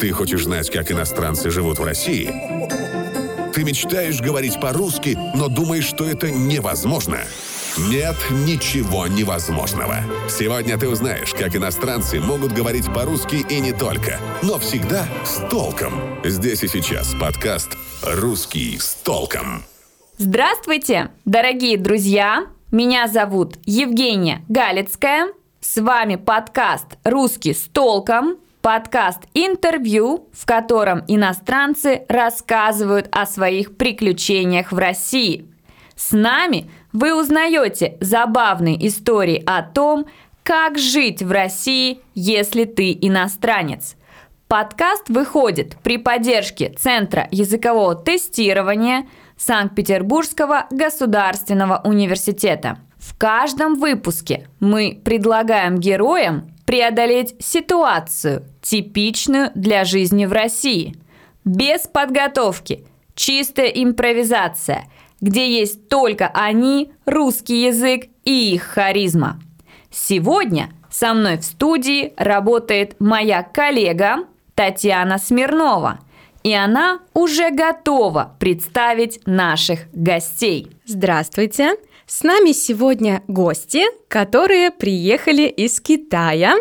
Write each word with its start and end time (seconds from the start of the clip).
Ты 0.00 0.12
хочешь 0.12 0.44
знать, 0.44 0.70
как 0.70 0.90
иностранцы 0.90 1.50
живут 1.50 1.78
в 1.78 1.84
России? 1.84 2.32
Ты 3.52 3.64
мечтаешь 3.64 4.22
говорить 4.22 4.58
по-русски, 4.58 5.18
но 5.34 5.48
думаешь, 5.48 5.84
что 5.84 6.06
это 6.06 6.30
невозможно? 6.30 7.18
Нет 7.76 8.16
ничего 8.30 9.06
невозможного. 9.08 9.96
Сегодня 10.26 10.78
ты 10.78 10.88
узнаешь, 10.88 11.34
как 11.34 11.54
иностранцы 11.54 12.18
могут 12.18 12.52
говорить 12.52 12.86
по-русски 12.86 13.44
и 13.46 13.60
не 13.60 13.74
только, 13.74 14.18
но 14.42 14.58
всегда 14.58 15.06
с 15.22 15.46
толком. 15.50 15.92
Здесь 16.24 16.62
и 16.62 16.68
сейчас 16.68 17.14
подкаст 17.20 17.76
«Русский 18.02 18.78
с 18.78 18.94
толком». 18.94 19.64
Здравствуйте, 20.16 21.10
дорогие 21.26 21.76
друзья! 21.76 22.46
Меня 22.70 23.06
зовут 23.06 23.58
Евгения 23.66 24.46
Галицкая. 24.48 25.28
С 25.60 25.78
вами 25.78 26.16
подкаст 26.16 26.86
«Русский 27.04 27.52
с 27.52 27.68
толком», 27.68 28.38
подкаст 28.60 29.20
«Интервью», 29.34 30.28
в 30.32 30.46
котором 30.46 31.02
иностранцы 31.08 32.02
рассказывают 32.08 33.08
о 33.10 33.26
своих 33.26 33.76
приключениях 33.76 34.72
в 34.72 34.78
России. 34.78 35.46
С 35.96 36.12
нами 36.12 36.70
вы 36.92 37.14
узнаете 37.18 37.96
забавные 38.00 38.86
истории 38.86 39.42
о 39.46 39.62
том, 39.62 40.06
как 40.42 40.78
жить 40.78 41.22
в 41.22 41.30
России, 41.30 42.00
если 42.14 42.64
ты 42.64 42.96
иностранец. 43.00 43.96
Подкаст 44.48 45.08
выходит 45.08 45.76
при 45.82 45.96
поддержке 45.96 46.70
Центра 46.76 47.28
языкового 47.30 47.94
тестирования 47.94 49.06
Санкт-Петербургского 49.36 50.66
государственного 50.70 51.80
университета. 51.84 52.78
В 52.98 53.16
каждом 53.16 53.76
выпуске 53.76 54.48
мы 54.58 55.00
предлагаем 55.04 55.78
героям 55.78 56.49
преодолеть 56.70 57.34
ситуацию, 57.40 58.44
типичную 58.62 59.50
для 59.56 59.82
жизни 59.82 60.24
в 60.24 60.30
России. 60.30 60.94
Без 61.44 61.88
подготовки, 61.88 62.86
чистая 63.16 63.66
импровизация, 63.66 64.84
где 65.20 65.50
есть 65.50 65.88
только 65.88 66.28
они, 66.28 66.92
русский 67.06 67.64
язык 67.64 68.04
и 68.24 68.54
их 68.54 68.62
харизма. 68.62 69.40
Сегодня 69.90 70.70
со 70.88 71.12
мной 71.12 71.38
в 71.38 71.44
студии 71.44 72.12
работает 72.16 72.94
моя 73.00 73.42
коллега 73.42 74.18
Татьяна 74.54 75.18
Смирнова, 75.18 75.98
и 76.44 76.54
она 76.54 77.00
уже 77.14 77.50
готова 77.50 78.36
представить 78.38 79.18
наших 79.26 79.88
гостей. 79.92 80.70
Здравствуйте! 80.84 81.74
С 82.10 82.24
нами 82.24 82.50
сегодня 82.50 83.22
гости, 83.28 83.84
которые 84.08 84.72
приехали 84.72 85.42
из 85.42 85.80
Китая. 85.80 86.56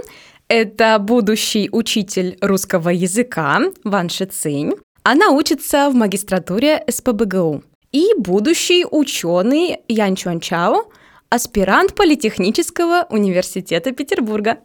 Это 0.47 0.99
будущий 0.99 1.69
учитель 1.71 2.37
русского 2.39 2.89
языка 2.89 3.59
Ван 3.83 4.09
Шицинь. 4.09 4.73
Она 5.01 5.31
учится 5.31 5.89
в 5.89 5.95
магистратуре 5.95 6.83
СПБГУ. 6.87 7.63
И 7.91 8.09
будущий 8.15 8.85
ученый 8.85 9.79
Ян 9.87 10.15
Чуан 10.15 10.39
Чао, 10.39 10.91
аспирант 11.29 11.95
Политехнического 11.95 13.07
университета 13.09 13.91
Петербурга. 13.91 14.59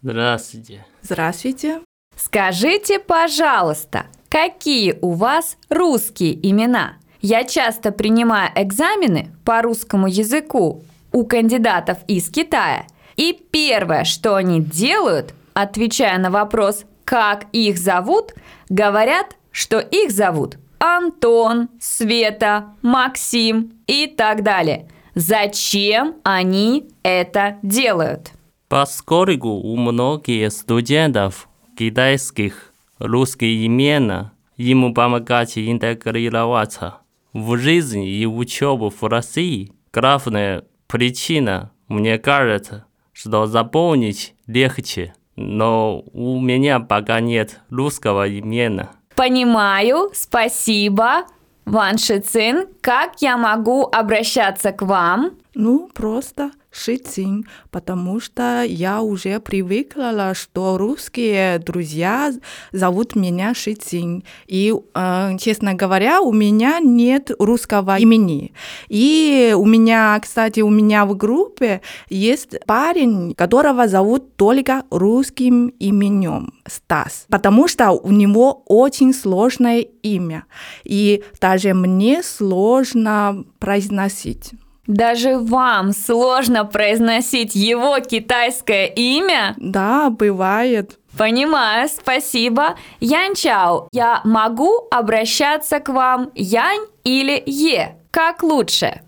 Здравствуйте. 0.00 0.86
Здравствуйте. 1.02 1.82
Скажите, 2.16 2.98
пожалуйста, 2.98 4.06
какие 4.30 4.98
у 5.02 5.10
вас 5.10 5.58
русские 5.68 6.34
имена? 6.48 6.96
Я 7.26 7.44
часто 7.44 7.90
принимаю 7.90 8.50
экзамены 8.54 9.30
по 9.46 9.62
русскому 9.62 10.08
языку 10.08 10.82
у 11.10 11.24
кандидатов 11.24 11.96
из 12.06 12.28
Китая. 12.28 12.84
И 13.16 13.32
первое, 13.50 14.04
что 14.04 14.34
они 14.34 14.60
делают, 14.60 15.32
отвечая 15.54 16.18
на 16.18 16.30
вопрос, 16.30 16.84
как 17.06 17.46
их 17.52 17.78
зовут, 17.78 18.34
говорят, 18.68 19.38
что 19.52 19.78
их 19.78 20.10
зовут 20.10 20.58
Антон, 20.78 21.70
Света, 21.80 22.74
Максим 22.82 23.72
и 23.86 24.06
так 24.06 24.42
далее. 24.42 24.86
Зачем 25.14 26.16
они 26.24 26.90
это 27.02 27.56
делают? 27.62 28.32
Поскольку 28.68 29.48
у 29.48 29.76
многих 29.76 30.52
студентов 30.52 31.48
китайских 31.74 32.74
русские 32.98 33.64
имена 33.66 34.32
ему 34.58 34.92
помогать 34.92 35.56
интегрироваться 35.56 36.98
в 37.34 37.58
жизнь 37.58 38.04
и 38.04 38.26
учебу 38.26 38.88
в 38.88 39.02
России. 39.02 39.72
Главная 39.92 40.64
причина, 40.86 41.72
мне 41.88 42.18
кажется, 42.18 42.86
что 43.12 43.46
запомнить 43.46 44.34
легче, 44.46 45.14
но 45.36 46.00
у 46.12 46.40
меня 46.40 46.80
пока 46.80 47.20
нет 47.20 47.60
русского 47.68 48.26
имени. 48.26 48.88
Понимаю, 49.14 50.10
спасибо. 50.14 51.26
Ван 51.64 51.98
Шицин, 51.98 52.66
как 52.80 53.20
я 53.20 53.36
могу 53.36 53.84
обращаться 53.84 54.72
к 54.72 54.82
вам? 54.82 55.32
Ну, 55.54 55.88
просто 55.94 56.50
Шицин, 56.74 57.46
потому 57.70 58.18
что 58.20 58.62
я 58.62 59.00
уже 59.00 59.38
привыкла, 59.38 60.34
что 60.34 60.76
русские 60.76 61.58
друзья 61.60 62.32
зовут 62.72 63.14
меня 63.14 63.54
Шицин. 63.54 64.24
И, 64.48 64.74
э, 64.94 65.36
честно 65.38 65.74
говоря, 65.74 66.20
у 66.20 66.32
меня 66.32 66.80
нет 66.80 67.30
русского 67.38 67.96
имени. 67.98 68.52
И 68.88 69.54
у 69.56 69.64
меня, 69.64 70.18
кстати, 70.20 70.60
у 70.60 70.70
меня 70.70 71.06
в 71.06 71.16
группе 71.16 71.80
есть 72.08 72.58
парень, 72.66 73.34
которого 73.34 73.86
зовут 73.86 74.36
только 74.36 74.82
русским 74.90 75.68
именем 75.78 76.54
Стас, 76.66 77.26
потому 77.28 77.68
что 77.68 77.92
у 77.92 78.10
него 78.10 78.64
очень 78.66 79.14
сложное 79.14 79.80
имя. 80.02 80.44
И 80.82 81.22
даже 81.40 81.72
мне 81.72 82.22
сложно 82.22 83.44
произносить. 83.60 84.54
Даже 84.86 85.38
вам 85.38 85.92
сложно 85.92 86.64
произносить 86.64 87.54
его 87.54 87.98
китайское 88.00 88.86
имя? 88.86 89.54
Да, 89.56 90.10
бывает. 90.10 90.98
Понимаю, 91.16 91.88
спасибо. 91.88 92.74
Янь 93.00 93.34
Чао, 93.34 93.88
я 93.92 94.20
могу 94.24 94.86
обращаться 94.90 95.80
к 95.80 95.88
вам 95.88 96.30
Янь 96.34 96.82
или 97.04 97.42
Е? 97.46 97.96
Как 98.10 98.42
лучше? 98.42 99.00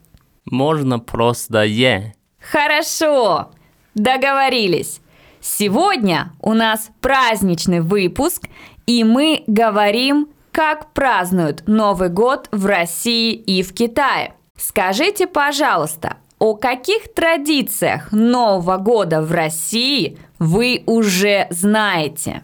Можно 0.45 0.99
просто 0.99 1.65
Е. 1.65 2.15
Хорошо, 2.41 3.51
договорились. 3.95 5.01
Сегодня 5.41 6.33
у 6.41 6.55
нас 6.55 6.91
праздничный 7.01 7.81
выпуск, 7.81 8.49
и 8.87 9.05
мы 9.05 9.43
говорим, 9.47 10.29
как 10.53 10.93
празднуют 10.93 11.65
Новый 11.67 12.09
год 12.09 12.49
в 12.51 12.67
России 12.67 13.33
и 13.33 13.63
в 13.63 13.75
Китае. 13.75 14.35
Скажите, 14.57 15.27
пожалуйста, 15.27 16.17
о 16.39 16.55
каких 16.55 17.13
традициях 17.15 18.13
Нового 18.13 18.77
года 18.77 19.23
в 19.23 19.33
России 19.33 20.19
вы 20.39 20.83
уже 20.87 21.47
знаете? 21.51 22.43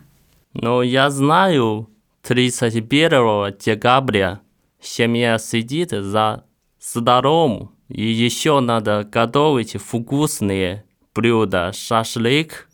Ну, 0.55 0.83
я 0.83 1.11
знаю, 1.11 1.89
31 2.23 3.57
декабря 3.59 4.41
семья 4.81 5.39
сидит 5.39 5.91
за 5.91 6.45
столом, 6.79 7.73
и 7.89 8.03
еще 8.05 8.61
надо 8.61 9.05
готовить 9.05 9.77
вкусные 9.77 10.85
блюда, 11.15 11.73
шашлык, 11.73 12.69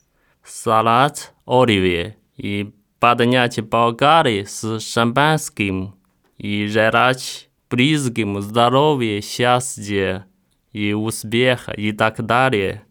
салат, 0.44 1.34
оливье, 1.47 2.16
и 2.37 2.72
поднять 3.00 3.60
болгары 3.60 4.44
с 4.47 4.81
шампанским 4.81 5.94
и 6.37 6.66
желать 6.66 7.47
близким 7.70 8.40
здоровья, 8.40 9.20
счастья 9.20 10.26
и 10.72 10.92
успеха 10.92 11.72
и 11.72 11.92
так 11.92 12.24
далее. 12.24 12.84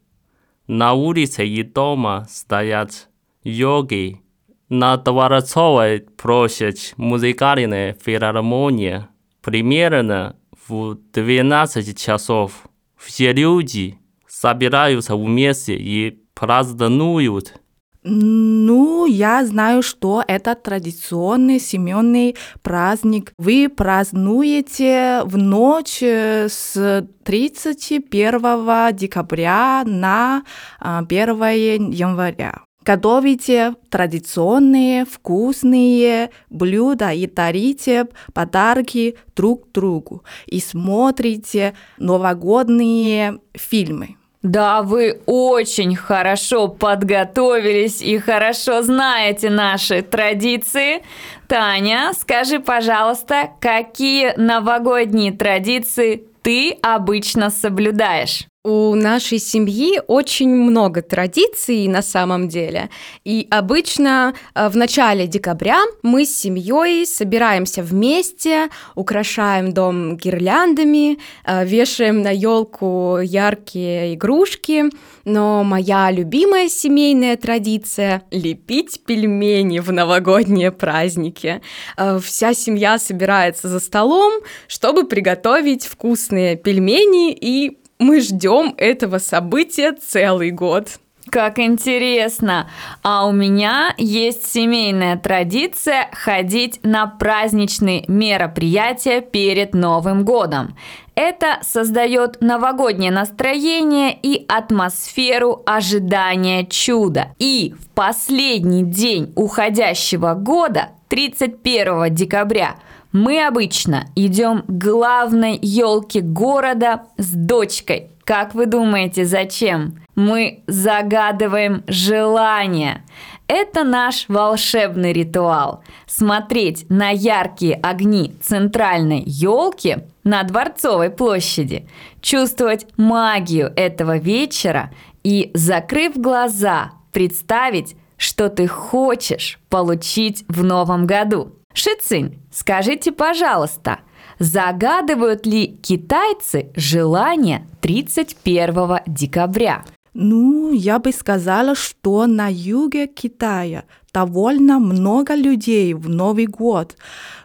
На 0.68 0.94
улице 0.94 1.48
и 1.48 1.64
дома 1.64 2.28
стоят 2.30 3.10
йоги. 3.44 4.22
На 4.70 4.98
Дворцовой 4.98 6.02
площадь 6.02 6.94
музыкальная 6.98 7.94
филармония. 7.94 9.10
Примерно 9.42 10.36
в 10.68 10.98
12 11.14 11.98
часов 11.98 12.68
все 12.98 13.32
люди 13.32 13.98
собираются 14.28 15.16
вместе 15.16 15.76
и 15.76 16.20
празднуют 16.34 17.62
ну, 18.10 19.06
я 19.06 19.46
знаю, 19.46 19.84
что 19.84 20.24
это 20.26 20.56
традиционный 20.56 21.60
семейный 21.60 22.36
праздник. 22.62 23.34
Вы 23.38 23.70
празднуете 23.70 25.22
в 25.26 25.38
ночь 25.38 26.02
э, 26.02 26.48
с 26.50 27.08
31 27.24 28.96
декабря 28.96 29.84
на 29.86 30.44
1 30.80 31.44
а, 31.44 31.52
января. 31.52 32.62
Готовите 32.86 33.76
традиционные 33.90 35.04
вкусные 35.04 36.30
блюда 36.50 37.12
и 37.12 37.28
дарите 37.28 38.08
подарки 38.34 39.18
друг 39.36 39.70
другу. 39.74 40.24
И 40.46 40.62
смотрите 40.62 41.74
новогодние 41.98 43.40
фильмы. 43.54 44.17
Да, 44.44 44.84
вы 44.84 45.20
очень 45.26 45.96
хорошо 45.96 46.68
подготовились 46.68 48.02
и 48.02 48.20
хорошо 48.20 48.84
знаете 48.84 49.50
наши 49.50 50.02
традиции. 50.04 51.04
Таня, 51.48 52.12
скажи, 52.14 52.60
пожалуйста, 52.60 53.50
какие 53.60 54.34
новогодние 54.38 55.32
традиции 55.32 56.24
ты 56.44 56.78
обычно 56.82 57.50
соблюдаешь? 57.50 58.46
У 58.70 58.96
нашей 58.96 59.40
семьи 59.40 60.02
очень 60.08 60.50
много 60.50 61.02
традиций 61.02 61.88
на 61.88 62.02
самом 62.02 62.50
деле. 62.50 62.90
И 63.24 63.48
обычно 63.50 64.34
э, 64.54 64.68
в 64.68 64.76
начале 64.76 65.26
декабря 65.26 65.84
мы 66.04 66.26
с 66.26 66.38
семьей 66.38 67.06
собираемся 67.06 67.82
вместе, 67.82 68.68
украшаем 68.94 69.72
дом 69.72 70.18
гирляндами, 70.18 71.18
э, 71.46 71.66
вешаем 71.66 72.22
на 72.22 72.32
елку 72.32 73.20
яркие 73.24 74.16
игрушки. 74.16 74.84
Но 75.24 75.64
моя 75.64 76.12
любимая 76.12 76.68
семейная 76.68 77.38
традиция— 77.38 78.24
лепить 78.32 79.00
пельмени 79.06 79.80
в 79.80 79.94
новогодние 79.94 80.74
праздники. 80.74 81.62
Э, 81.96 82.20
Вся 82.22 82.54
семья 82.54 83.00
собирается 83.00 83.70
за 83.70 83.80
столом, 83.80 84.34
чтобы 84.68 85.08
приготовить 85.08 85.86
вкусные 85.86 86.58
пельмени 86.58 87.32
и 87.32 87.78
мы 88.00 88.22
ждем 88.22 88.74
этого 88.78 89.18
события 89.18 89.94
целый 89.94 90.52
год. 90.52 91.00
Как 91.30 91.60
интересно! 91.60 92.70
А 93.04 93.28
у 93.28 93.34
меня 93.34 93.94
есть 93.98 94.50
семейная 94.50 95.18
традиция 95.18 96.10
ходить 96.14 96.80
на 96.84 97.06
праздничные 97.06 98.06
мероприятия 98.08 99.20
перед 99.20 99.74
Новым 99.74 100.24
годом. 100.24 100.78
Это 101.16 101.58
создает 101.64 102.40
новогоднее 102.42 103.12
настроение 103.12 104.18
и 104.22 104.46
атмосферу 104.48 105.64
ожидания 105.66 106.66
чуда. 106.66 107.34
И 107.40 107.74
в 107.78 107.90
последний 107.90 108.84
день 108.84 109.34
уходящего 109.36 110.34
года, 110.36 110.92
31 111.10 112.14
декабря, 112.14 112.76
мы 113.12 113.46
обычно 113.46 114.08
идем 114.16 114.64
к 114.64 114.72
главной 114.72 115.58
елке 115.62 116.22
города 116.22 117.04
с 117.18 117.32
дочкой. 117.32 118.12
Как 118.24 118.54
вы 118.54 118.66
думаете, 118.66 119.24
зачем? 119.24 120.00
Мы 120.16 120.64
загадываем 120.68 121.84
желание. 121.88 123.06
Это 123.48 123.86
наш 123.86 124.28
волшебный 124.28 125.14
ритуал. 125.14 125.82
Смотреть 126.06 126.86
на 126.90 127.12
яркие 127.12 127.76
огни 127.76 128.34
центральной 128.42 129.24
елки 129.26 130.00
на 130.26 130.44
Дворцовой 130.44 131.10
площади, 131.10 131.88
чувствовать 132.22 132.86
магию 132.98 133.72
этого 133.78 134.18
вечера 134.18 134.92
и, 135.24 135.52
закрыв 135.54 136.18
глаза, 136.18 136.92
представить, 137.14 137.96
что 138.18 138.50
ты 138.50 138.68
хочешь 138.68 139.60
получить 139.70 140.44
в 140.50 140.64
новом 140.66 141.08
году. 141.08 141.54
Шицинь, 141.74 142.40
скажите, 142.52 143.12
пожалуйста, 143.12 144.00
загадывают 144.40 145.46
ли 145.46 145.68
китайцы 145.68 146.72
желание 146.76 147.68
31 147.82 149.00
декабря? 149.06 149.86
Ну, 150.14 150.72
я 150.74 150.98
бы 150.98 151.12
сказала, 151.12 151.76
что 151.76 152.26
на 152.26 152.48
юге 152.52 153.06
Китая 153.06 153.84
довольно 154.12 154.80
много 154.80 155.36
людей 155.36 155.94
в 155.94 156.10
Новый 156.10 156.48
год. 156.48 156.96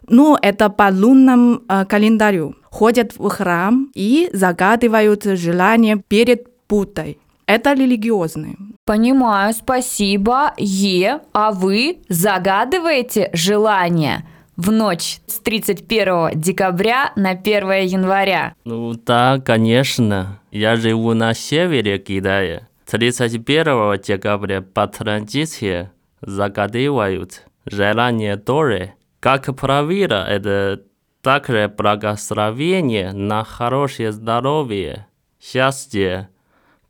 Ну, 0.09 0.39
это 0.41 0.71
по 0.71 0.89
лунному 0.91 1.61
э, 1.69 1.85
календарю. 1.85 2.55
Ходят 2.71 3.13
в 3.19 3.29
храм 3.29 3.91
и 3.95 4.31
загадывают 4.33 5.25
желание 5.25 6.03
перед 6.09 6.47
Буддой. 6.67 7.19
Это 7.53 7.75
религиозные. 7.75 8.57
Понимаю, 8.87 9.53
спасибо. 9.53 10.55
Е, 10.57 11.21
а 11.35 11.53
вы 11.53 11.99
загадываете 12.09 13.29
желание 13.35 14.27
в 14.57 14.71
ночь 14.71 15.21
с 15.27 15.39
31 15.41 16.41
декабря 16.41 17.13
на 17.15 17.33
1 17.33 17.73
января? 17.85 18.55
Ну 18.65 18.95
да, 18.95 19.39
конечно. 19.45 20.41
Я 20.51 20.77
живу 20.77 21.13
на 21.13 21.35
севере 21.35 21.99
Китая. 21.99 22.69
31 22.87 24.01
декабря 24.01 24.63
по 24.63 24.87
традиции 24.87 25.91
загадывают 26.23 27.43
желание 27.67 28.39
Торы. 28.39 28.95
Как 29.21 29.55
правило, 29.55 30.27
это 30.27 30.85
также 31.21 31.69
благословение 31.69 33.13
на 33.13 33.45
хорошее 33.45 34.11
здоровье, 34.11 35.07
счастье, 35.39 36.31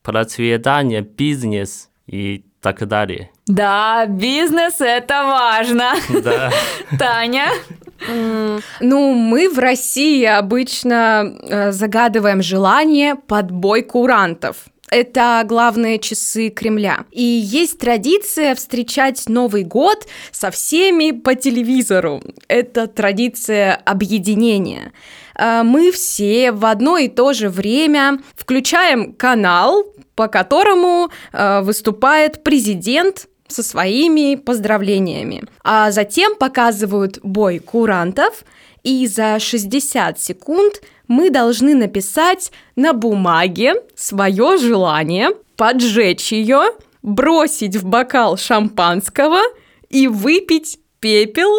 процветание, 0.03 1.03
бизнес 1.03 1.89
и 2.07 2.45
так 2.61 2.87
далее. 2.87 3.31
Да, 3.47 4.07
бизнес 4.07 4.81
это 4.81 5.25
важно. 5.25 5.95
Да. 6.23 6.51
Таня, 6.99 7.49
Ну, 8.81 9.15
мы 9.15 9.49
в 9.49 9.59
России 9.59 10.25
обычно 10.25 11.37
э, 11.43 11.73
загадываем 11.73 12.43
желание 12.43 13.15
под 13.15 13.51
бой 13.51 13.83
курантов. 13.83 14.57
Это 14.91 15.43
главные 15.47 15.99
часы 15.99 16.51
Кремля. 16.51 17.07
И 17.11 17.23
есть 17.23 17.79
традиция 17.79 18.55
встречать 18.55 19.27
Новый 19.29 19.65
год 19.65 20.07
со 20.33 20.51
всеми 20.51 21.13
по 21.13 21.35
телевизору. 21.35 22.23
Это 22.47 22.87
традиция 22.89 23.75
объединения. 23.75 24.93
Э, 25.39 25.63
Мы 25.63 25.93
все 25.93 26.53
в 26.53 26.67
одно 26.67 26.99
и 26.99 27.09
то 27.09 27.33
же 27.33 27.49
время 27.49 28.19
включаем 28.37 29.15
канал, 29.15 29.85
по 30.15 30.29
которому 30.29 31.11
э, 31.33 31.61
выступает 31.63 32.43
президент 32.43 33.29
со 33.49 33.63
своими 33.63 34.37
поздравлениями. 34.37 35.45
А 35.63 35.91
затем 35.91 36.37
показывают 36.37 37.19
бой 37.23 37.59
курантов, 37.59 38.45
и 38.83 39.07
за 39.07 39.39
60 39.39 40.19
секунд 40.19 40.83
мы 41.07 41.31
должны 41.31 41.75
написать 41.75 42.51
на 42.75 42.93
бумаге 42.93 43.75
свое 43.95 44.57
желание, 44.57 45.31
поджечь 45.57 46.33
ее, 46.33 46.73
бросить 47.03 47.77
в 47.77 47.85
бокал 47.85 48.37
шампанского 48.37 49.41
и 49.89 50.09
выпить 50.09 50.79
пепел 51.01 51.51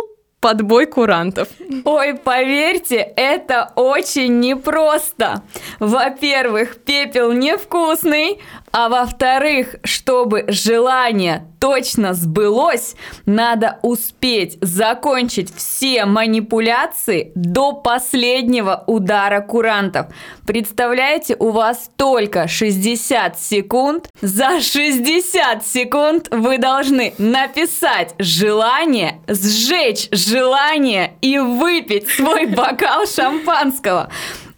под 0.44 0.62
бой 0.62 0.88
курантов. 0.88 1.48
ой, 1.86 2.16
поверьте, 2.16 2.98
это 3.16 3.72
очень 3.75 4.42
непросто. 4.42 5.42
Во-первых, 5.80 6.75
пепел 6.84 7.31
невкусный, 7.31 8.42
а 8.74 8.90
во-вторых, 8.90 9.75
чтобы 9.84 10.46
желание 10.48 11.46
точно 11.60 12.16
сбылось, 12.16 12.96
надо 13.28 13.78
успеть 13.84 14.58
закончить 14.62 15.56
все 15.56 16.06
манипуляции 16.06 17.32
до 17.36 17.74
последнего 17.74 18.84
удара 18.88 19.42
курантов. 19.42 20.08
Представляете, 20.48 21.36
у 21.38 21.51
вас 21.51 21.92
только 21.96 22.48
60 22.48 23.39
секунд. 23.39 24.10
За 24.22 24.60
60 24.60 25.63
секунд 25.63 26.27
вы 26.32 26.58
должны 26.58 27.13
написать 27.20 28.15
желание, 28.18 29.22
сжечь 29.27 30.10
желание 30.12 31.13
и 31.22 31.38
выпить 31.38 32.10
свой 32.10 32.48
бокал 32.48 33.06
шампанского. 33.06 34.10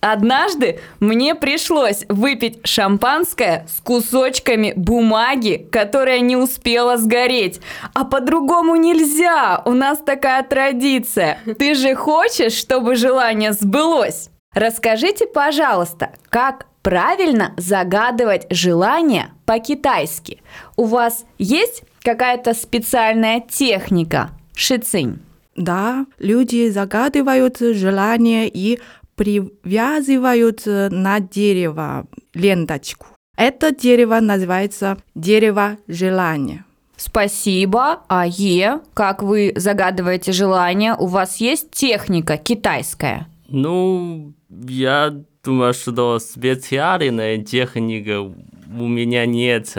Однажды 0.08 0.80
мне 1.00 1.34
пришлось 1.34 2.06
выпить 2.10 2.60
шампанское 2.64 3.66
с 3.68 3.82
кусочками 3.82 4.72
бумаги, 4.76 5.68
которая 5.72 6.20
не 6.20 6.38
успела 6.38 6.98
сгореть. 6.98 7.60
А 7.96 8.06
по-другому 8.06 8.76
нельзя, 8.76 9.64
у 9.66 9.72
нас 9.72 9.98
такая 9.98 10.44
традиция. 10.44 11.40
Ты 11.58 11.74
же 11.74 11.96
хочешь, 11.96 12.54
чтобы 12.54 12.96
желание 12.96 13.52
сбылось? 13.52 14.30
Расскажите, 14.54 15.26
пожалуйста, 15.26 16.12
как 16.30 16.68
правильно 16.84 17.56
загадывать 17.58 18.46
желание 18.52 19.32
по-китайски? 19.48 20.44
У 20.76 20.84
вас 20.84 21.26
есть 21.40 21.82
какая-то 22.04 22.54
специальная 22.54 23.40
техника? 23.40 24.30
Шицинь. 24.56 25.18
Да, 25.56 26.06
люди 26.20 26.70
загадывают 26.70 27.60
желание 27.60 28.50
и 28.54 28.80
привязывают 29.16 30.68
э, 30.68 30.90
на 30.90 31.20
дерево 31.20 32.08
ленточку. 32.34 33.08
Это 33.38 33.72
дерево 33.76 34.20
называется 34.20 34.98
дерево 35.14 35.78
желания. 35.88 36.66
Спасибо. 36.98 38.02
А 38.08 38.26
Е, 38.26 38.80
как 38.94 39.22
вы 39.22 39.52
загадываете 39.56 40.32
желание, 40.32 40.96
у 40.98 41.08
вас 41.08 41.38
есть 41.42 41.72
техника 41.72 42.38
китайская? 42.38 43.28
Ну, 43.50 44.34
я 44.50 45.14
думаю, 45.44 45.74
что 45.74 46.20
специальной 46.20 47.44
техники 47.44 48.16
у 48.18 48.88
меня 48.88 49.26
нет. 49.26 49.78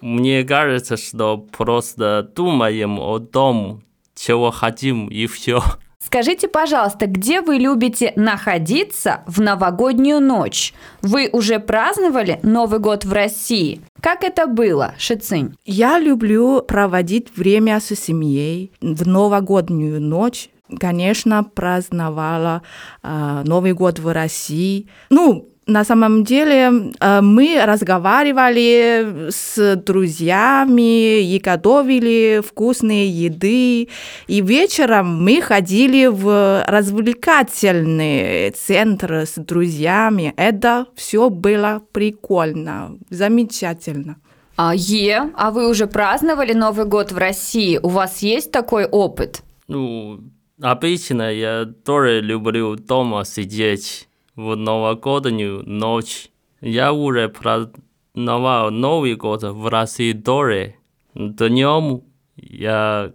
Мне 0.00 0.44
кажется, 0.44 0.96
что 0.96 1.38
просто 1.38 2.30
думаем 2.36 2.98
о 2.98 3.18
том, 3.18 3.82
чего 4.14 4.50
хотим, 4.50 5.08
и 5.08 5.26
все. 5.26 5.62
Скажите, 6.06 6.46
пожалуйста, 6.46 7.08
где 7.08 7.40
вы 7.40 7.56
любите 7.56 8.12
находиться 8.14 9.24
в 9.26 9.40
новогоднюю 9.40 10.20
ночь? 10.20 10.72
Вы 11.02 11.28
уже 11.32 11.58
праздновали 11.58 12.38
Новый 12.44 12.78
год 12.78 13.04
в 13.04 13.12
России? 13.12 13.80
Как 14.00 14.22
это 14.22 14.46
было, 14.46 14.94
Шицинь? 14.98 15.56
Я 15.64 15.98
люблю 15.98 16.62
проводить 16.62 17.36
время 17.36 17.80
со 17.80 17.96
семьей 17.96 18.70
в 18.80 19.04
новогоднюю 19.04 20.00
ночь. 20.00 20.48
Конечно, 20.78 21.42
праздновала 21.42 22.62
э, 23.02 23.42
Новый 23.44 23.72
год 23.72 23.98
в 23.98 24.12
России. 24.12 24.88
Ну, 25.10 25.48
на 25.66 25.84
самом 25.84 26.22
деле 26.22 26.92
э, 27.00 27.20
мы 27.20 27.60
разговаривали 27.64 29.30
с 29.30 29.76
друзьями 29.76 31.22
и 31.22 31.38
готовили 31.40 32.40
вкусные 32.46 33.08
еды. 33.08 33.88
И 34.28 34.40
вечером 34.40 35.24
мы 35.24 35.40
ходили 35.40 36.06
в 36.06 36.64
развлекательный 36.68 38.50
центр 38.50 39.26
с 39.26 39.34
друзьями. 39.36 40.32
Это 40.36 40.86
все 40.94 41.30
было 41.30 41.82
прикольно, 41.92 42.96
замечательно. 43.10 44.16
А 44.56 44.72
Е, 44.74 45.32
а 45.34 45.50
вы 45.50 45.68
уже 45.68 45.86
праздновали 45.86 46.52
Новый 46.52 46.86
год 46.86 47.12
в 47.12 47.18
России? 47.18 47.78
У 47.82 47.88
вас 47.88 48.22
есть 48.22 48.52
такой 48.52 48.86
опыт? 48.86 49.42
Ну, 49.66 50.20
обычно 50.62 51.30
я 51.30 51.66
тоже 51.84 52.20
люблю 52.20 52.76
дома 52.76 53.24
сидеть 53.24 54.08
в 54.36 54.54
новогоднюю 54.54 55.68
ночь. 55.68 56.28
Я 56.60 56.92
уже 56.92 57.28
праздновал 57.28 58.70
Новый 58.70 59.16
год 59.16 59.42
в 59.42 59.66
России 59.68 60.12
тоже. 60.12 60.76
Днем 61.14 62.02
я 62.36 63.12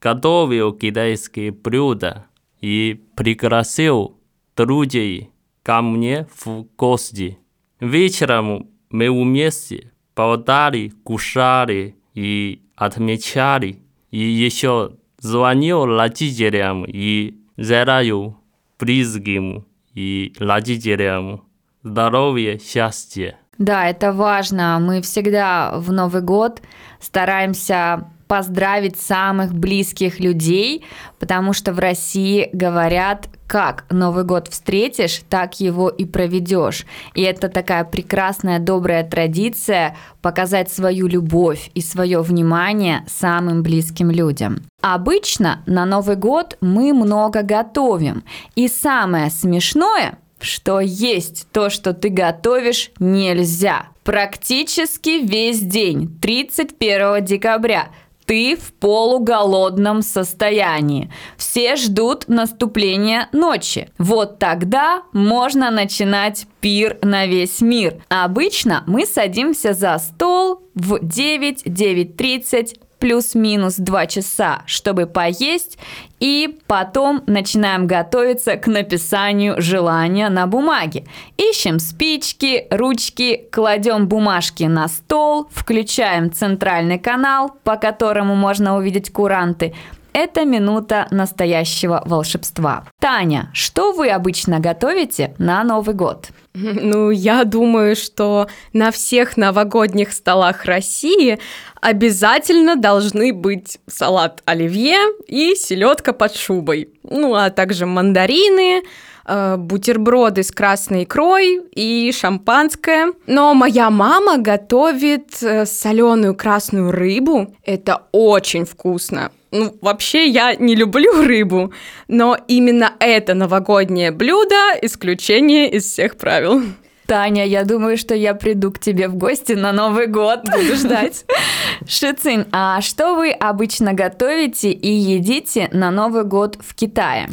готовил 0.00 0.72
китайские 0.72 1.52
блюда 1.52 2.26
и 2.60 3.00
пригласил 3.14 4.18
друзей 4.56 5.30
ко 5.62 5.82
мне 5.82 6.26
в 6.34 6.66
гости. 6.76 7.38
Вечером 7.78 8.70
мы 8.90 9.10
вместе 9.10 9.92
болтали, 10.16 10.92
кушали 11.04 11.96
и 12.14 12.62
отмечали. 12.76 13.78
И 14.10 14.18
еще 14.18 14.92
звонил 15.18 15.86
родителям 15.86 16.84
и 16.86 17.34
желаю 17.56 18.36
близким 18.78 19.64
и 19.94 20.32
родителям 20.38 21.44
здоровья, 21.82 22.58
счастья. 22.58 23.38
Да, 23.58 23.88
это 23.88 24.12
важно. 24.12 24.78
Мы 24.80 25.02
всегда 25.02 25.72
в 25.76 25.92
Новый 25.92 26.22
год 26.22 26.62
стараемся 27.00 28.08
поздравить 28.26 28.98
самых 28.98 29.52
близких 29.52 30.18
людей, 30.18 30.84
потому 31.18 31.52
что 31.52 31.72
в 31.72 31.78
России 31.78 32.48
говорят, 32.52 33.28
как 33.52 33.84
Новый 33.90 34.24
год 34.24 34.48
встретишь, 34.48 35.20
так 35.28 35.60
его 35.60 35.90
и 35.90 36.06
проведешь. 36.06 36.86
И 37.12 37.20
это 37.20 37.50
такая 37.50 37.84
прекрасная, 37.84 38.58
добрая 38.58 39.04
традиция 39.04 39.94
показать 40.22 40.72
свою 40.72 41.06
любовь 41.06 41.70
и 41.74 41.82
свое 41.82 42.22
внимание 42.22 43.04
самым 43.06 43.62
близким 43.62 44.10
людям. 44.10 44.62
Обычно 44.80 45.62
на 45.66 45.84
Новый 45.84 46.16
год 46.16 46.56
мы 46.62 46.94
много 46.94 47.42
готовим. 47.42 48.24
И 48.54 48.68
самое 48.68 49.28
смешное, 49.28 50.16
что 50.40 50.80
есть 50.80 51.46
то, 51.52 51.68
что 51.68 51.92
ты 51.92 52.08
готовишь, 52.08 52.90
нельзя. 53.00 53.88
Практически 54.02 55.22
весь 55.22 55.60
день, 55.60 56.18
31 56.22 57.22
декабря, 57.22 57.88
ты 58.24 58.56
в 58.56 58.72
полуголодном 58.74 60.02
состоянии. 60.02 61.10
Все 61.36 61.76
ждут 61.76 62.28
наступления 62.28 63.28
ночи. 63.32 63.90
Вот 63.98 64.38
тогда 64.38 65.02
можно 65.12 65.70
начинать 65.70 66.46
пир 66.60 66.98
на 67.02 67.26
весь 67.26 67.60
мир. 67.60 68.02
Обычно 68.08 68.84
мы 68.86 69.06
садимся 69.06 69.72
за 69.74 69.98
стол 69.98 70.62
в 70.74 70.94
9-9.30 70.94 72.78
плюс-минус 73.02 73.74
2 73.78 74.06
часа, 74.06 74.62
чтобы 74.66 75.06
поесть, 75.06 75.76
и 76.20 76.60
потом 76.68 77.24
начинаем 77.26 77.88
готовиться 77.88 78.54
к 78.56 78.68
написанию 78.68 79.60
желания 79.60 80.28
на 80.28 80.46
бумаге. 80.46 81.04
Ищем 81.36 81.80
спички, 81.80 82.68
ручки, 82.70 83.48
кладем 83.50 84.06
бумажки 84.06 84.62
на 84.62 84.86
стол, 84.86 85.48
включаем 85.50 86.32
центральный 86.32 87.00
канал, 87.00 87.50
по 87.64 87.74
которому 87.74 88.36
можно 88.36 88.76
увидеть 88.76 89.12
куранты, 89.12 89.74
это 90.12 90.44
минута 90.44 91.08
настоящего 91.10 92.02
волшебства. 92.04 92.84
Таня, 93.00 93.50
что 93.54 93.92
вы 93.92 94.10
обычно 94.10 94.60
готовите 94.60 95.34
на 95.38 95.64
Новый 95.64 95.94
год? 95.94 96.28
Ну, 96.54 97.10
я 97.10 97.44
думаю, 97.44 97.96
что 97.96 98.46
на 98.74 98.90
всех 98.90 99.38
новогодних 99.38 100.12
столах 100.12 100.66
России 100.66 101.38
обязательно 101.82 102.76
должны 102.76 103.34
быть 103.34 103.78
салат 103.88 104.40
оливье 104.46 104.98
и 105.26 105.54
селедка 105.54 106.12
под 106.12 106.34
шубой. 106.34 106.88
Ну, 107.02 107.34
а 107.34 107.50
также 107.50 107.86
мандарины, 107.86 108.82
э, 109.26 109.56
бутерброды 109.56 110.44
с 110.44 110.52
красной 110.52 111.02
икрой 111.02 111.60
и 111.74 112.12
шампанское. 112.12 113.12
Но 113.26 113.52
моя 113.54 113.90
мама 113.90 114.38
готовит 114.38 115.42
э, 115.42 115.66
соленую 115.66 116.36
красную 116.36 116.92
рыбу. 116.92 117.54
Это 117.64 118.02
очень 118.12 118.64
вкусно. 118.64 119.32
Ну, 119.50 119.76
вообще 119.82 120.28
я 120.28 120.54
не 120.54 120.76
люблю 120.76 121.22
рыбу, 121.26 121.72
но 122.06 122.38
именно 122.46 122.92
это 123.00 123.34
новогоднее 123.34 124.12
блюдо 124.12 124.78
исключение 124.80 125.68
из 125.68 125.84
всех 125.84 126.16
правил. 126.16 126.62
Таня, 127.06 127.46
я 127.46 127.64
думаю, 127.64 127.96
что 127.96 128.14
я 128.14 128.34
приду 128.34 128.70
к 128.70 128.78
тебе 128.78 129.08
в 129.08 129.14
гости 129.14 129.52
на 129.52 129.72
Новый 129.72 130.06
год. 130.06 130.40
Буду 130.44 130.76
ждать. 130.76 131.24
Шицин, 131.86 132.46
а 132.52 132.80
что 132.80 133.14
вы 133.14 133.30
обычно 133.30 133.92
готовите 133.92 134.70
и 134.70 134.90
едите 134.90 135.68
на 135.72 135.90
Новый 135.90 136.24
год 136.24 136.58
в 136.60 136.74
Китае? 136.74 137.28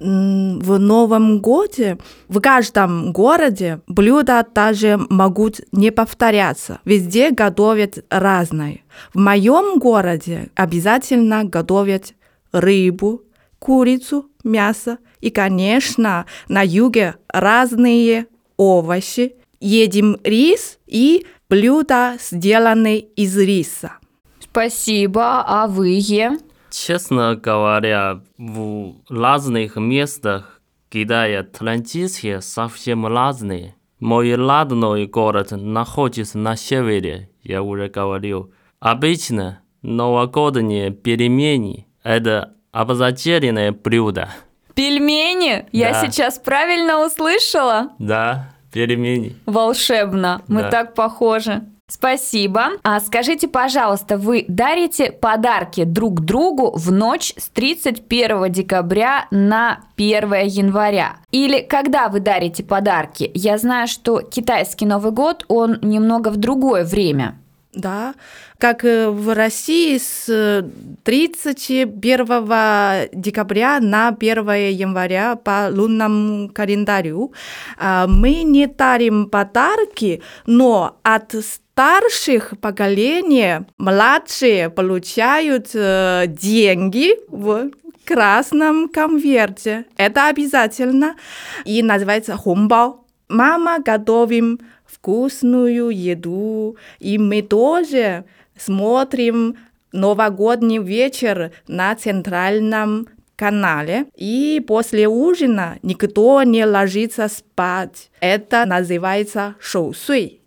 в 0.00 0.78
Новом 0.78 1.40
годе 1.40 1.98
в 2.28 2.40
каждом 2.40 3.12
городе 3.12 3.80
блюда 3.86 4.46
даже 4.54 4.98
могут 5.08 5.60
не 5.72 5.90
повторяться. 5.90 6.80
Везде 6.84 7.30
готовят 7.30 8.04
разное. 8.10 8.80
В 9.14 9.18
моем 9.18 9.78
городе 9.78 10.50
обязательно 10.54 11.44
готовят 11.44 12.12
рыбу, 12.52 13.22
курицу, 13.58 14.26
мясо 14.42 14.98
и, 15.20 15.30
конечно, 15.30 16.26
на 16.48 16.62
юге 16.62 17.14
разные 17.28 18.26
овощи. 18.56 19.36
Едим 19.60 20.18
рис 20.24 20.78
и 20.86 21.26
блюда, 21.48 22.16
сделанные 22.20 23.00
из 23.00 23.36
риса. 23.38 23.92
Спасибо, 24.40 25.42
а 25.46 25.66
вы 25.66 25.96
е? 25.98 26.38
Честно 26.70 27.36
говоря, 27.36 28.20
в 28.36 28.94
разных 29.08 29.76
местах 29.76 30.60
Китая 30.90 31.42
традиции 31.42 32.38
совсем 32.38 33.06
разные. 33.06 33.74
Мой 33.98 34.34
родной 34.36 35.06
город 35.06 35.50
находится 35.50 36.38
на 36.38 36.54
севере, 36.54 37.30
я 37.42 37.62
уже 37.62 37.88
говорил. 37.88 38.52
Обычно 38.78 39.60
новогодние 39.82 40.90
пельмени– 40.90 41.88
это 42.04 42.54
обязательное 42.70 43.72
блюдо. 43.72 44.28
Пельмени? 44.74 45.66
Я 45.72 45.92
Да. 45.92 46.06
сейчас 46.06 46.38
правильно 46.38 47.04
услышала? 47.04 47.90
Да, 47.98 48.50
пельмени. 48.72 49.36
Волшебно. 49.46 50.42
Мы 50.48 50.62
Да. 50.62 50.70
так 50.70 50.94
похожи. 50.94 51.62
Спасибо. 51.86 52.70
А 52.82 52.98
скажите, 52.98 53.46
пожалуйста, 53.46 54.16
вы 54.16 54.46
дарите 54.48 55.12
подарки 55.12 55.84
друг 55.84 56.20
другу 56.22 56.72
в 56.74 56.90
ночь 56.90 57.34
с 57.36 57.50
31 57.50 58.48
декабря 58.48 59.26
на 59.30 59.80
1 59.94 60.46
января? 60.46 61.16
Или 61.30 61.60
когда 61.60 62.08
вы 62.08 62.20
дарите 62.20 62.64
подарки? 62.64 63.30
Я 63.34 63.58
знаю, 63.58 63.86
что 63.86 64.22
китайский 64.22 64.86
Новый 64.86 65.12
год, 65.12 65.44
он 65.48 65.78
немного 65.82 66.28
в 66.30 66.36
другое 66.38 66.84
время. 66.84 67.38
Да, 67.74 68.14
как 68.58 68.84
э, 68.84 69.08
в 69.08 69.34
России 69.34 69.98
с 69.98 70.26
э, 70.28 70.62
31 71.02 73.08
декабря 73.12 73.80
на 73.80 74.08
1 74.08 74.48
января 74.70 75.34
по 75.34 75.68
лунному 75.70 76.48
календарю. 76.50 77.32
А, 77.76 78.06
Мы 78.06 78.44
не 78.44 78.68
дарим 78.68 79.28
подарки, 79.28 80.22
но 80.46 81.00
от 81.02 81.34
старших 81.34 82.54
поколений 82.60 83.66
младшие 83.76 84.70
получают 84.70 85.70
э, 85.74 86.26
деньги 86.28 87.16
в 87.28 87.70
красном 88.04 88.88
конверте. 88.88 89.86
Это 89.96 90.28
обязательно. 90.28 91.16
И 91.64 91.82
называется 91.82 92.36
хомбао. 92.36 93.04
Мама 93.28 93.80
готовим 93.80 94.60
вкусную 95.04 95.90
еду, 95.90 96.78
и 96.98 97.18
мы 97.18 97.42
тоже 97.42 98.24
смотрим 98.56 99.56
новогодний 99.92 100.78
вечер 100.78 101.52
на 101.68 101.94
центральном 101.94 103.08
канале, 103.36 104.06
и 104.16 104.64
после 104.66 105.06
ужина 105.06 105.78
никто 105.82 106.42
не 106.42 106.64
ложится 106.64 107.28
спать. 107.28 108.10
Это 108.20 108.64
называется 108.64 109.56
шоусуй. 109.60 110.40
Подродствовать 110.40 110.43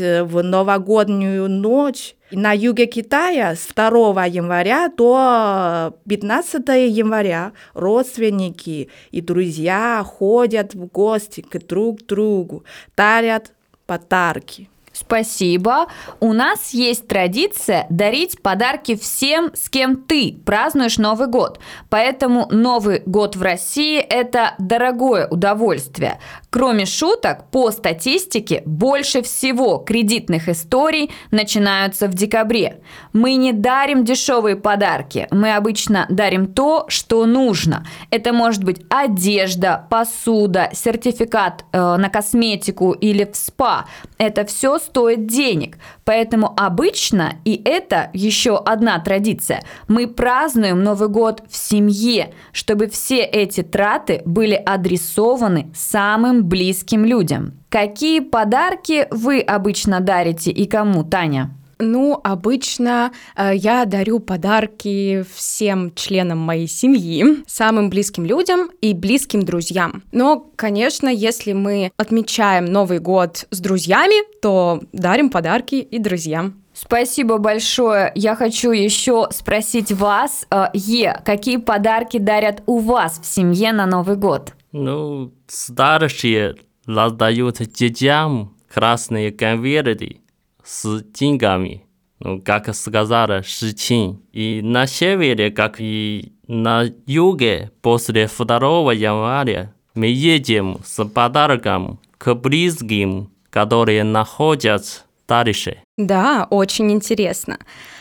э, 0.00 0.22
в 0.22 0.42
новогоднюю 0.42 1.48
ночь 1.48 2.14
на 2.30 2.52
юге 2.52 2.86
Китая 2.86 3.56
с 3.56 3.66
2 3.74 4.24
января 4.26 4.88
до 4.88 5.94
15 6.08 6.68
января 6.88 7.52
родственники 7.74 8.88
и 9.10 9.20
друзья 9.20 10.02
ходят 10.06 10.74
в 10.74 10.86
гости 10.86 11.40
к 11.40 11.58
друг 11.66 12.06
другу, 12.06 12.64
дарят 12.96 13.52
подарки. 13.86 14.70
Спасибо. 15.00 15.86
У 16.18 16.32
нас 16.32 16.70
есть 16.74 17.06
традиция 17.06 17.86
дарить 17.88 18.42
подарки 18.42 18.96
всем, 18.96 19.52
с 19.54 19.70
кем 19.70 19.96
ты 19.96 20.36
празднуешь 20.44 20.98
Новый 20.98 21.28
год. 21.28 21.60
Поэтому 21.88 22.48
Новый 22.50 23.02
год 23.06 23.36
в 23.36 23.42
России– 23.42 23.98
это 24.00 24.54
дорогое 24.58 25.28
удовольствие. 25.28 26.18
Кроме 26.50 26.86
шуток, 26.86 27.50
по 27.50 27.70
статистике, 27.70 28.62
больше 28.64 29.22
всего 29.22 29.78
кредитных 29.78 30.48
историй 30.48 31.10
начинаются 31.30 32.08
в 32.08 32.14
декабре. 32.14 32.80
Мы 33.12 33.34
не 33.34 33.52
дарим 33.52 34.04
дешевые 34.04 34.56
подарки, 34.56 35.28
мы 35.30 35.54
обычно 35.54 36.06
дарим 36.08 36.52
то, 36.52 36.86
что 36.88 37.24
нужно. 37.26 37.86
Это 38.10 38.32
может 38.32 38.64
быть 38.64 38.80
одежда, 38.88 39.86
посуда, 39.90 40.70
сертификат 40.72 41.64
э, 41.70 41.96
на 41.96 42.08
косметику 42.08 42.92
или 42.92 43.24
в 43.24 43.36
спа. 43.36 43.84
Это 44.16 44.44
все 44.44 44.78
стоит 44.88 45.26
денег. 45.26 45.78
Поэтому 46.04 46.54
обычно, 46.56 47.34
и 47.44 47.60
это 47.64 48.10
еще 48.14 48.56
одна 48.56 48.98
традиция, 48.98 49.62
мы 49.86 50.06
празднуем 50.06 50.82
Новый 50.82 51.08
год 51.08 51.42
в 51.48 51.56
семье, 51.56 52.32
чтобы 52.52 52.88
все 52.88 53.22
эти 53.22 53.62
траты 53.62 54.22
были 54.24 54.54
адресованы 54.54 55.70
самым 55.74 56.44
близким 56.44 57.04
людям. 57.04 57.52
Какие 57.68 58.20
подарки 58.20 59.06
вы 59.10 59.40
обычно 59.40 60.00
дарите 60.00 60.50
и 60.50 60.66
кому, 60.66 61.04
Таня? 61.04 61.57
Ну, 61.78 62.20
обычно 62.22 63.12
э, 63.36 63.52
я 63.54 63.84
дарю 63.84 64.18
подарки 64.18 65.24
всем 65.34 65.94
членам 65.94 66.38
моей 66.38 66.66
семьи, 66.66 67.24
самым 67.46 67.88
близким 67.88 68.24
людям 68.24 68.70
и 68.80 68.94
близким 68.94 69.42
друзьям. 69.42 70.02
Но, 70.12 70.50
конечно, 70.56 71.08
если 71.08 71.52
мы 71.52 71.92
отмечаем 71.96 72.64
Новый 72.64 72.98
год 72.98 73.46
с 73.50 73.60
друзьями, 73.60 74.24
то 74.40 74.82
дарим 74.92 75.30
подарки 75.30 75.76
и 75.76 75.98
друзьям. 75.98 76.62
Спасибо 76.74 77.38
большое. 77.38 78.12
Я 78.14 78.36
хочу 78.36 78.70
еще 78.70 79.28
спросить 79.30 79.92
вас, 79.92 80.46
э, 80.50 80.66
Е, 80.74 81.20
какие 81.24 81.56
подарки 81.56 82.18
дарят 82.18 82.62
у 82.66 82.78
вас 82.78 83.20
в 83.20 83.26
семье 83.26 83.72
на 83.72 83.86
Новый 83.86 84.16
год? 84.16 84.52
Ну, 84.72 85.32
старшие 85.46 86.56
раздают 86.86 87.58
детям 87.72 88.54
красные 88.72 89.32
конверты 89.32 90.20
с 90.68 91.02
деньгами. 91.14 91.84
Ну, 92.20 92.42
как 92.42 92.74
сказала 92.74 93.42
Шичин. 93.42 94.20
И 94.32 94.60
на 94.62 94.86
севере, 94.86 95.50
как 95.50 95.76
и 95.80 96.32
на 96.46 96.84
юге, 97.06 97.70
после 97.80 98.28
2 98.28 98.92
января 98.92 99.72
мы 99.94 100.06
едем 100.06 100.78
с 100.84 101.04
подарком 101.04 101.98
к 102.18 102.34
близким, 102.34 103.30
которые 103.50 104.04
находятся 104.04 105.02
дальше. 105.26 105.78
Да, 105.96 106.46
очень 106.50 106.92
интересно. 106.92 107.58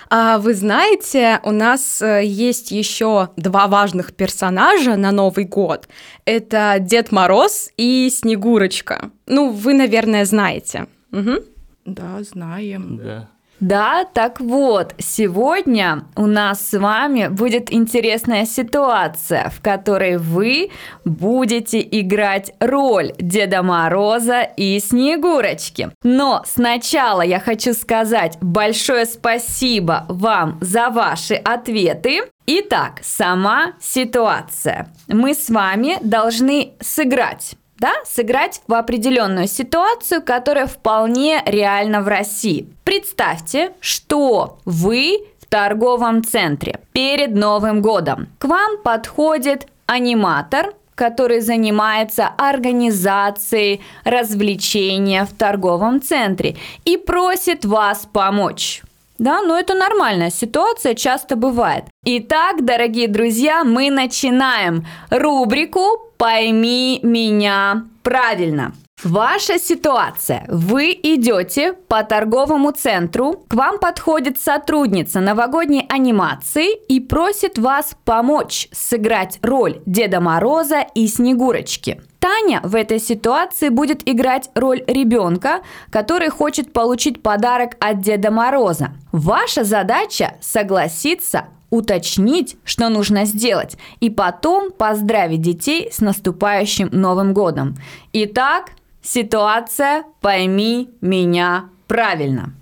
А 0.10 0.38
вы 0.38 0.54
знаете, 0.54 1.40
у 1.44 1.52
нас 1.52 2.02
э, 2.02 2.24
есть 2.24 2.72
еще 2.72 3.30
два 3.36 3.68
важных 3.68 4.16
персонажа 4.16 4.96
на 4.96 5.12
Новый 5.12 5.46
год. 5.46 5.90
Это 6.26 6.78
Дед 6.80 7.12
Мороз 7.12 7.70
и 7.76 8.10
Снегурочка. 8.10 9.12
Ну, 9.26 9.52
вы, 9.52 9.74
наверное, 9.74 10.24
знаете. 10.26 10.88
Мгм. 11.12 11.40
Да, 11.88 12.22
знаем. 12.22 12.98
Да. 12.98 13.30
Да, 13.60 14.06
так 14.14 14.40
вот, 14.40 14.94
сегодня 15.00 16.04
у 16.16 16.28
нас 16.28 16.62
с 16.70 16.78
вами 16.78 17.28
будет 17.28 17.74
интересная 17.74 18.46
ситуация, 18.46 19.50
в 19.50 19.62
которой 19.62 20.18
вы 20.18 20.70
будете 21.06 21.82
играть 21.82 22.54
роль 22.60 23.14
Деда 23.18 23.64
Мороза 23.64 24.42
и 24.42 24.80
Снегурочки. 24.80 25.90
Но 26.04 26.44
сначала 26.46 27.24
я 27.24 27.40
хочу 27.40 27.74
сказать 27.74 28.38
большое 28.42 29.08
спасибо 29.08 30.06
вам 30.08 30.60
за 30.62 30.92
ваши 30.92 31.34
ответы. 31.34 32.22
Итак, 32.46 33.00
сама 33.02 33.74
ситуация. 33.82 34.94
Мы 35.08 35.34
с 35.34 35.50
вами 35.50 35.98
должны 36.02 36.74
сыграть 36.80 37.56
да, 37.80 37.94
сыграть 38.06 38.62
в 38.68 38.74
определенную 38.74 39.48
ситуацию, 39.48 40.22
которая 40.22 40.68
вполне 40.68 41.42
реальна 41.46 42.02
в 42.02 42.08
России. 42.08 42.68
Представьте, 42.84 43.74
что 43.80 44.60
вы 44.66 45.26
в 45.40 45.46
торговом 45.46 46.24
центре 46.24 46.80
перед 46.92 47.36
Новым 47.36 47.82
годом. 47.82 48.28
К 48.40 48.46
вам 48.46 48.78
подходит 48.84 49.68
аниматор, 49.86 50.74
который 50.96 51.42
занимается 51.42 52.28
организацией 52.38 53.82
развлечения 54.04 55.26
в 55.26 55.34
торговом 55.34 56.02
центре 56.02 56.58
и 56.86 56.98
просит 56.98 57.66
вас 57.66 58.08
помочь. 58.12 58.82
Да, 59.20 59.42
но 59.42 59.58
это 59.58 59.74
нормальная 59.74 60.30
ситуация, 60.30 60.94
часто 60.94 61.36
бывает. 61.36 61.86
Итак, 62.06 62.66
дорогие 62.66 63.08
друзья, 63.08 63.64
мы 63.64 63.90
начинаем 63.90 64.86
рубрику 65.10 66.07
«Пойми 66.18 67.00
меня 67.04 67.86
правильно». 68.04 68.74
Ваша 69.04 69.60
ситуация. 69.60 70.44
Вы 70.48 70.92
идете 71.04 71.74
по 71.74 72.04
торговому 72.04 72.72
центру, 72.72 73.46
к 73.48 73.54
вам 73.54 73.78
подходит 73.78 74.40
сотрудница 74.42 75.20
новогодней 75.20 75.86
анимации 75.88 76.76
и 76.76 77.00
просит 77.00 77.60
вас 77.60 77.96
помочь 78.06 78.68
сыграть 78.72 79.38
роль 79.44 79.82
Деда 79.86 80.20
Мороза 80.20 80.84
и 80.96 81.08
Снегурочки. 81.08 82.02
Таня 82.20 82.62
в 82.64 82.76
этой 82.76 83.00
ситуации 83.00 83.70
будет 83.70 84.08
играть 84.08 84.50
роль 84.56 84.84
ребенка, 84.88 85.62
который 85.92 86.30
хочет 86.30 86.74
получить 86.74 87.22
подарок 87.22 87.76
от 87.80 88.02
Деда 88.02 88.32
Мороза. 88.32 88.90
Ваша 89.12 89.64
задача 89.64 90.36
согласиться 90.42 91.46
уточнить, 91.70 92.58
что 92.64 92.90
нужно 92.90 93.26
сделать, 93.26 93.78
и 94.00 94.10
потом 94.10 94.72
поздравить 94.72 95.42
детей 95.42 95.90
с 95.92 96.00
наступающим 96.00 96.90
Новым 96.92 97.34
годом. 97.34 97.76
Итак, 98.14 98.72
ситуация 99.02 100.04
«Пойми 100.22 100.90
меня 101.02 101.66
правильно». 101.88 102.54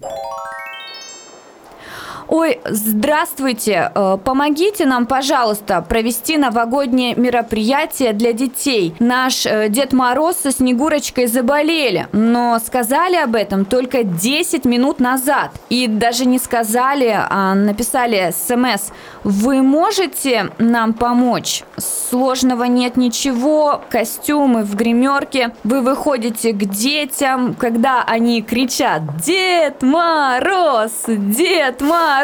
Ой, 2.27 2.59
здравствуйте. 2.65 3.91
Э, 3.93 4.17
Помогите 4.23 4.85
нам, 4.85 5.05
пожалуйста, 5.05 5.81
провести 5.87 6.37
новогоднее 6.37 7.13
мероприятие 7.15 8.13
для 8.13 8.33
детей. 8.33 8.95
Наш 8.99 9.45
э, 9.45 9.69
Дед 9.69 9.93
Мороз 9.93 10.37
со 10.37 10.51
Снегурочкой 10.51 11.27
заболели, 11.27 12.07
но 12.13 12.57
сказали 12.65 13.15
об 13.17 13.35
этом 13.35 13.63
только 13.63 14.03
10 14.03 14.65
минут 14.65 14.99
назад. 14.99 15.51
И 15.69 15.87
даже 15.87 16.25
не 16.25 16.39
сказали, 16.39 17.15
а 17.15 17.53
написали 17.53 18.31
смс. 18.31 18.89
Вы 19.23 19.61
можете 19.61 20.49
нам 20.57 20.93
помочь? 20.93 21.63
Сложного 21.77 22.63
нет 22.63 22.97
ничего. 22.97 23.81
Костюмы 23.89 24.63
в 24.63 24.75
гримерке. 24.75 25.53
Вы 25.63 25.81
выходите 25.81 26.53
к 26.53 26.65
детям, 26.65 27.53
когда 27.53 28.03
они 28.03 28.41
кричат 28.41 29.17
«Дед 29.17 29.83
Мороз! 29.83 30.91
Дед 31.07 31.81
Мороз!» 31.81 32.14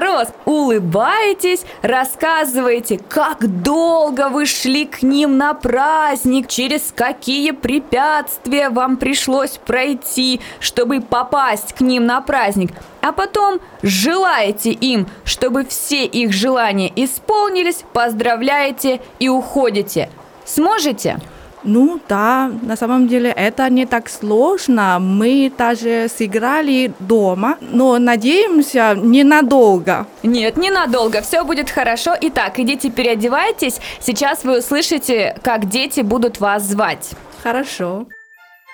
Улыбаетесь, 0.45 1.65
рассказываете, 1.81 2.99
как 3.09 3.61
долго 3.63 4.29
вы 4.29 4.45
шли 4.45 4.85
к 4.85 5.01
ним 5.03 5.37
на 5.37 5.53
праздник, 5.53 6.47
через 6.47 6.93
какие 6.95 7.51
препятствия 7.51 8.69
вам 8.69 8.97
пришлось 8.97 9.57
пройти, 9.57 10.41
чтобы 10.59 11.01
попасть 11.01 11.73
к 11.73 11.81
ним 11.81 12.05
на 12.05 12.21
праздник. 12.21 12.71
А 13.01 13.11
потом 13.11 13.59
желаете 13.81 14.71
им, 14.71 15.07
чтобы 15.23 15.65
все 15.65 16.05
их 16.05 16.33
желания 16.33 16.91
исполнились, 16.95 17.83
поздравляете 17.93 19.01
и 19.19 19.29
уходите. 19.29 20.09
Сможете? 20.45 21.19
Ну 21.63 21.99
да, 22.09 22.51
на 22.63 22.75
самом 22.75 23.07
деле 23.07 23.29
это 23.29 23.69
не 23.69 23.85
так 23.85 24.09
сложно. 24.09 24.97
Мы 24.99 25.51
даже 25.55 26.07
сыграли 26.09 26.91
дома, 26.99 27.57
но 27.61 27.99
надеемся 27.99 28.95
ненадолго. 28.95 30.07
Нет, 30.23 30.57
ненадолго, 30.57 31.21
все 31.21 31.43
будет 31.43 31.69
хорошо. 31.69 32.15
Итак, 32.19 32.59
идите 32.59 32.89
переодевайтесь. 32.89 33.79
Сейчас 33.99 34.43
вы 34.43 34.59
услышите, 34.59 35.37
как 35.43 35.69
дети 35.69 36.01
будут 36.01 36.39
вас 36.39 36.63
звать. 36.63 37.11
Хорошо. 37.43 38.07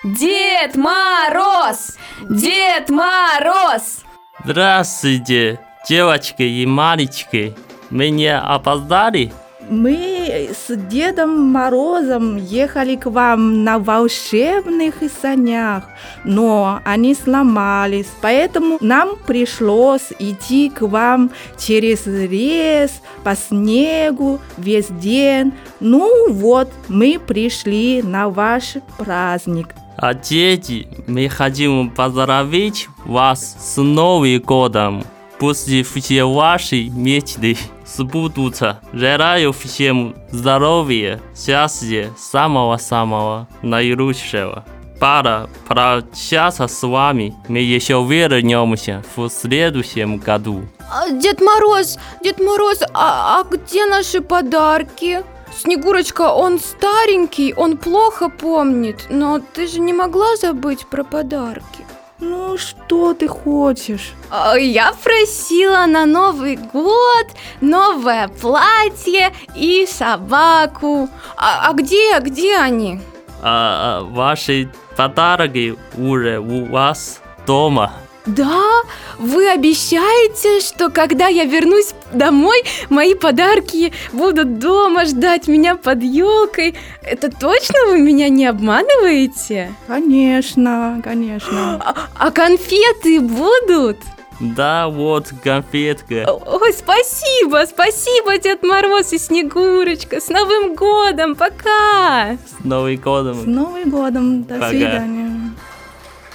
Дед 0.04 0.76
Мороз! 0.76 1.96
Дед 2.30 2.88
Мороз! 2.88 4.04
Здравствуйте, 4.44 5.58
девочки 5.88 6.42
и 6.42 6.64
мальчики. 6.66 7.54
Меня 7.90 8.40
опоздали? 8.40 9.32
Мы 9.70 10.50
с 10.52 10.74
Дедом 10.74 11.52
Морозом 11.52 12.36
ехали 12.36 12.96
к 12.96 13.06
вам 13.06 13.64
на 13.64 13.78
волшебных 13.78 14.94
санях, 15.20 15.84
но 16.24 16.80
они 16.84 17.14
сломались, 17.14 18.08
поэтому 18.22 18.78
нам 18.80 19.10
пришлось 19.26 20.10
идти 20.18 20.70
к 20.70 20.82
вам 20.82 21.30
через 21.58 22.06
лес, 22.06 23.02
по 23.24 23.36
снегу, 23.36 24.40
весь 24.56 24.88
день. 24.88 25.52
Ну 25.80 26.32
вот, 26.32 26.72
мы 26.88 27.18
пришли 27.18 28.02
на 28.02 28.30
ваш 28.30 28.74
праздник. 28.96 29.74
А 29.98 30.14
дети, 30.14 30.88
мы 31.06 31.28
хотим 31.28 31.90
поздравить 31.90 32.88
вас 33.04 33.56
с 33.60 33.82
Новым 33.82 34.40
годом. 34.40 35.04
Пусть 35.38 35.68
все 35.68 36.24
ваши 36.24 36.88
мечты 36.88 37.56
сбудутся. 37.96 38.80
Желаю 38.92 39.52
всем 39.52 40.14
здоровья, 40.30 41.20
счастья, 41.36 42.10
самого-самого 42.16 43.48
наилучшего. 43.62 44.64
Пора 45.00 45.48
прощаться 45.68 46.66
с 46.66 46.86
вами. 46.86 47.34
Мы 47.48 47.60
еще 47.60 48.04
вернемся 48.04 49.02
в 49.14 49.28
следующем 49.28 50.18
году. 50.18 50.62
А, 50.90 51.10
Дед 51.10 51.40
Мороз, 51.40 51.98
Дед 52.22 52.40
Мороз, 52.40 52.82
а, 52.94 53.40
а 53.40 53.44
где 53.44 53.86
наши 53.86 54.20
подарки? 54.20 55.22
Снегурочка, 55.56 56.32
он 56.32 56.58
старенький, 56.58 57.54
он 57.54 57.76
плохо 57.76 58.28
помнит, 58.28 59.06
но 59.08 59.40
ты 59.40 59.66
же 59.66 59.80
не 59.80 59.92
могла 59.92 60.36
забыть 60.36 60.86
про 60.86 61.04
подарки. 61.04 61.84
Ну, 62.20 62.58
что 62.58 63.14
ты 63.14 63.28
хочешь? 63.28 64.12
Я 64.58 64.92
просила 65.04 65.86
на 65.86 66.04
Новый 66.04 66.56
год 66.56 67.26
новое 67.60 68.28
платье 68.28 69.32
и 69.54 69.86
собаку. 69.86 71.08
А, 71.36 71.68
а 71.70 71.72
где, 71.74 72.18
где 72.20 72.58
они? 72.58 73.00
А, 73.40 74.00
а 74.00 74.02
ваши 74.02 74.68
подарки 74.96 75.76
уже 75.96 76.40
у 76.40 76.64
вас 76.64 77.20
дома. 77.46 77.92
Да, 78.28 78.82
вы 79.18 79.48
обещаете, 79.48 80.60
что 80.60 80.90
когда 80.90 81.28
я 81.28 81.44
вернусь 81.44 81.94
домой, 82.12 82.62
мои 82.90 83.14
подарки 83.14 83.92
будут 84.12 84.58
дома 84.58 85.06
ждать 85.06 85.48
меня 85.48 85.76
под 85.76 86.02
елкой. 86.02 86.74
Это 87.02 87.30
точно 87.30 87.86
вы 87.88 88.00
меня 88.00 88.28
не 88.28 88.44
обманываете? 88.44 89.72
Конечно, 89.86 91.00
конечно. 91.02 91.80
А, 91.82 92.08
а 92.18 92.30
конфеты 92.30 93.20
будут? 93.20 93.96
Да, 94.40 94.88
вот 94.88 95.32
конфетка. 95.42 96.30
Ой, 96.30 96.72
спасибо, 96.72 97.64
спасибо, 97.66 98.38
Дед 98.38 98.62
Мороз 98.62 99.12
и 99.12 99.18
Снегурочка. 99.18 100.20
С 100.20 100.28
Новым 100.28 100.74
годом, 100.74 101.34
пока! 101.34 102.36
С 102.46 102.62
Новым 102.62 102.96
С 102.96 103.00
годом. 103.00 103.52
Новым 103.52 103.90
годом, 103.90 104.44
до 104.44 104.54
Пока. 104.54 104.68
свидания. 104.68 105.27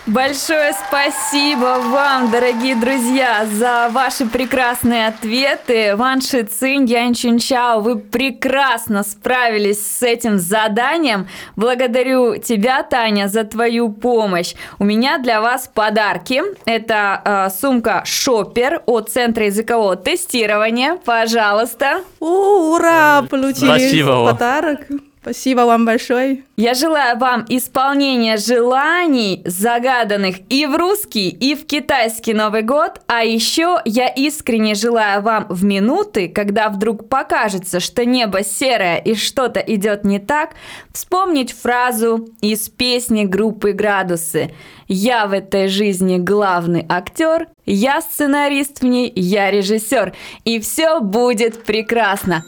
Большое 0.06 0.74
спасибо 0.74 1.80
вам, 1.80 2.30
дорогие 2.30 2.76
друзья, 2.76 3.46
за 3.50 3.88
ваши 3.89 4.26
прекрасные 4.26 5.08
ответы. 5.08 5.96
Ван 5.96 6.20
Ши 6.20 6.44
Цинь, 6.44 6.86
Ян 6.88 7.13
Чун 7.13 7.39
Чао, 7.39 7.80
вы 7.80 7.98
прекрасно 7.98 9.04
справились 9.04 9.80
с 9.80 10.04
этим 10.04 10.39
заданием. 10.39 11.30
Благодарю 11.56 12.36
тебя, 12.36 12.84
Таня, 12.84 13.30
за 13.30 13.46
твою 13.46 13.94
помощь. 13.94 14.56
У 14.78 14.84
меня 14.84 15.20
для 15.20 15.39
вас 15.39 15.72
подарки. 15.74 16.42
Это 16.66 17.22
э, 17.24 17.50
сумка 17.58 18.04
Шопер 18.04 18.82
от 18.86 19.10
Центра 19.10 19.46
языкового 19.46 19.96
тестирования. 19.96 20.98
Пожалуйста. 21.06 22.02
О, 22.20 22.76
ура! 22.76 23.22
Получили 23.30 23.68
Спасибо 23.68 24.10
вам. 24.10 24.34
подарок. 24.34 24.80
Спасибо 25.23 25.62
вам 25.62 25.86
большое. 25.86 26.43
Я 26.57 26.73
желаю 26.73 27.17
вам 27.17 27.45
исполнения 27.47 28.36
желаний, 28.36 29.41
загаданных 29.45 30.36
и 30.49 30.65
в 30.65 30.75
русский, 30.75 31.29
и 31.29 31.55
в 31.55 31.65
китайский 31.65 32.33
Новый 32.33 32.62
год. 32.62 32.99
А 33.07 33.23
еще 33.23 33.79
я 33.86 34.09
искренне 34.09 34.75
желаю 34.75 35.21
вам 35.21 35.45
в 35.47 35.63
минуты, 35.63 36.27
когда 36.27 36.67
вдруг 36.67 37.07
покажется, 37.07 37.79
что 37.79 38.03
небо 38.03 38.43
серое 38.43 38.97
и 38.97 39.15
что-то 39.15 39.62
идет 39.62 40.03
не 40.03 40.19
так, 40.19 40.55
вспомнить 40.91 41.53
фразу 41.53 42.27
из 42.41 42.67
песни 42.67 43.23
группы 43.23 43.71
«Градусы». 43.71 44.51
«Я 44.89 45.27
в 45.27 45.31
этой 45.31 45.69
жизни 45.69 46.17
главный 46.17 46.86
актер, 46.89 47.47
я 47.65 48.01
сценарист 48.01 48.81
в 48.81 48.86
ней, 48.86 49.09
я 49.15 49.49
режиссер, 49.49 50.13
и 50.43 50.59
все 50.59 50.99
будет 50.99 51.63
прекрасно». 51.63 52.43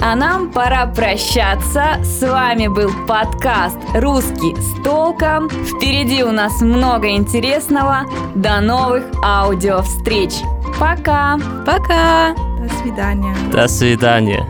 А 0.00 0.14
нам 0.14 0.50
пора 0.50 0.86
прощаться. 0.86 1.98
С 2.02 2.22
вами 2.22 2.68
был 2.68 2.90
подкаст 3.06 3.78
«Русский 3.94 4.54
с 4.56 4.82
толком». 4.82 5.48
Впереди 5.48 6.22
у 6.22 6.32
нас 6.32 6.60
много 6.60 7.10
интересного. 7.10 8.04
До 8.34 8.60
новых 8.60 9.04
аудиовстреч. 9.24 10.32
Пока! 10.78 11.38
Пока! 11.64 12.34
До 12.60 12.68
свидания. 12.82 13.34
До 13.50 13.66
свидания. 13.68 14.46